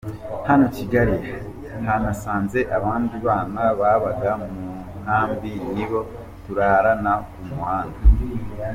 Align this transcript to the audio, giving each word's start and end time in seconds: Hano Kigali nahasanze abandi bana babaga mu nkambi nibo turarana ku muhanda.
Hano 0.47 0.65
Kigali 0.75 1.15
nahasanze 1.83 2.59
abandi 2.77 3.15
bana 3.27 3.61
babaga 3.79 4.31
mu 4.43 4.63
nkambi 5.01 5.51
nibo 5.73 5.99
turarana 6.43 7.13
ku 7.29 7.41
muhanda. 7.57 7.99